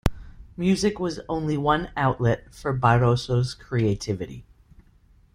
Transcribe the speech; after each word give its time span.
Music 0.57 0.99
was 0.99 1.19
only 1.29 1.55
one 1.57 1.91
outlet 1.95 2.51
for 2.51 2.75
Barroso's 2.75 3.53
creativity. 3.53 4.43